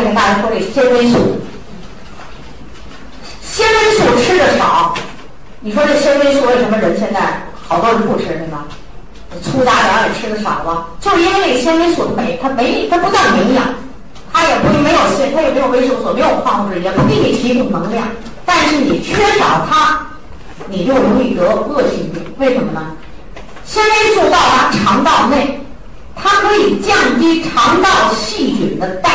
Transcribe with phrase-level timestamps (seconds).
[0.00, 1.40] 得跟大家说这纤维素。
[3.42, 4.94] 纤维素吃的少，
[5.60, 8.64] 你说这纤维素为什么人现在好多人不吃对吧？
[9.42, 13.64] 粗大点也吃的少了，就是因为这纤维素没它没它不叫营养，
[14.32, 18.08] 它也不没有纤它也没有维生素，没有矿物质，也不给你提供能量。
[18.44, 20.06] 但是你缺少它，
[20.68, 22.22] 你就容易得恶性病。
[22.38, 22.96] 为什么呢？
[23.64, 25.60] 纤维素到达肠道内，
[26.16, 29.09] 它可以降低肠道细菌的代，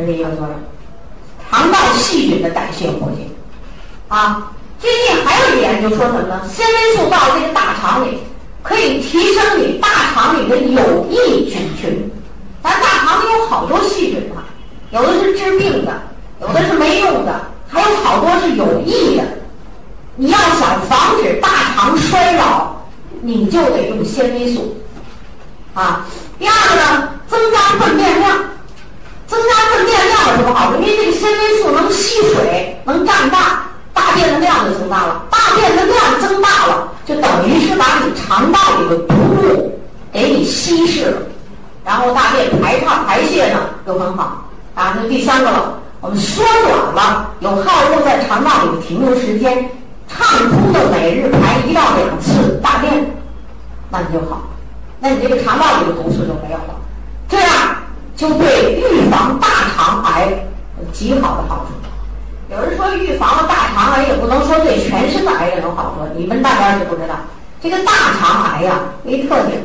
[0.00, 0.54] 这是一个作用。
[1.50, 3.28] 肠道细菌的代谢活性，
[4.08, 6.40] 啊，最近还有一研究说什么呢？
[6.48, 8.20] 纤维素到这个大肠里，
[8.62, 12.10] 可以提升你大肠里的有益菌群。
[12.62, 14.46] 咱大肠里有好多细菌啊，
[14.90, 15.92] 有的是治病的，
[16.40, 19.24] 有的是没用的，还有好多是有益的。
[20.16, 22.76] 你要想防止大肠衰老，
[23.22, 24.76] 你就得用纤维素，
[25.74, 26.06] 啊。
[26.38, 28.38] 第二个呢，增加粪便量。
[29.26, 30.52] 增加粪便量有什么
[31.30, 33.62] 纤维素能吸水，能胀大，
[33.94, 35.22] 大便的量就增大了。
[35.30, 39.80] 大便的量增大了，就等于是把你肠道里的毒物
[40.12, 41.18] 给你稀释了，
[41.84, 44.44] 然后大便排畅排泄呢就很好。
[44.74, 49.70] 啊，那第三个了，我们缩短了有害物在肠道里的停留时间，
[50.08, 53.08] 畅通的每日排一到两次大便，
[53.88, 54.42] 那你就好，
[54.98, 56.74] 那你这个肠道里的毒素就没有了，
[57.28, 57.76] 这样。
[58.16, 60.28] 就对预防大肠癌
[60.92, 61.72] 极好的好处。
[62.50, 66.00] 有人说预防了大肠癌，也不能说对全身的癌症有好处。
[66.16, 67.14] 你们大家是不知道，
[67.62, 69.62] 这个大肠癌呀，一特点，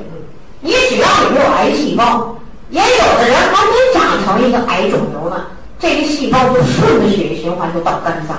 [0.62, 2.38] 你只要你没有癌细胞，
[2.70, 5.48] 也有的人还没长成一个癌肿瘤呢，
[5.80, 8.38] 这个细胞就顺着血液循环就到肝脏。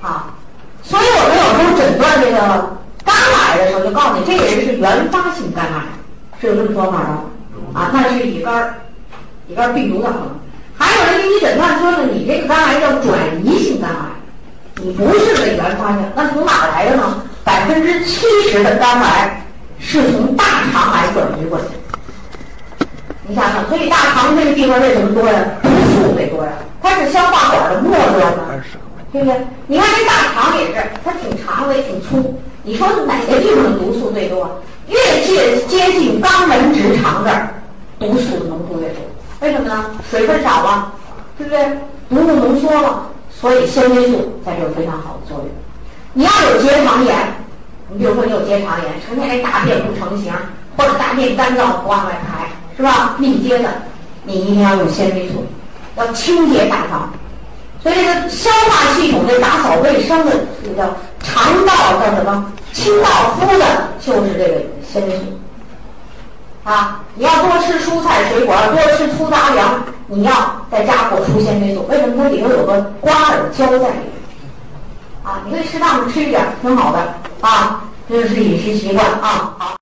[0.00, 0.34] 啊，
[0.82, 5.84] 所以我们有时候诊断这个肝癌的时候，就告诉你这个人是原发性肝癌，
[6.40, 7.78] 是有这么说法的。
[7.78, 8.74] 啊，那是乙肝，
[9.46, 10.41] 乙肝病毒的可能。
[11.16, 13.96] 给你诊断说呢，你这个肝癌叫转移性肝癌，
[14.82, 15.98] 你不是个原发性。
[16.14, 17.22] 那从哪来的呢？
[17.44, 19.44] 百分之七十的肝癌
[19.78, 21.64] 是从大肠癌转移过去。
[23.26, 25.38] 你想想，所以大肠这个地方为什么多呀？
[25.62, 26.52] 毒素得多呀，
[26.82, 28.62] 它是消化管的末端呢，
[29.12, 29.40] 对不对？
[29.66, 30.74] 你看这大肠也是，
[31.04, 32.40] 它挺长的也挺粗。
[32.62, 34.60] 你说哪个地方毒素最多？
[34.88, 37.54] 越接接近肛门直肠这儿。
[37.98, 39.02] 毒素浓度越多，
[39.40, 39.86] 为什么呢？
[40.10, 40.92] 水分少了，
[41.42, 41.78] 对不对？
[42.10, 45.48] 毒物浓缩了，所以纤维素在这有非常好的作用。
[46.12, 47.16] 你要有结肠炎，
[47.88, 50.32] 你比如说你有结肠炎，成天这大便不成形，
[50.76, 53.16] 或者大便干燥不往外排，是吧？
[53.18, 53.70] 密接的，
[54.24, 55.46] 你一定要用纤维素，
[55.96, 57.10] 要清洁大肠。
[57.82, 60.32] 所以这消化系统这打扫卫生的，
[60.62, 60.88] 这叫
[61.22, 62.52] 肠道叫什么？
[62.72, 65.24] 清道夫的，就是这个纤维素。
[66.64, 69.82] 啊，你要多吃蔬菜水果，多吃粗杂粮，
[70.14, 70.32] 你要
[70.70, 71.86] 在家给我出现这种。
[71.88, 74.12] 为什么它里头有个瓜尔胶在里面？
[75.24, 77.84] 啊，你可以适当的吃一点，挺好的啊。
[78.08, 79.54] 这就是饮食习惯啊。
[79.58, 79.70] 好。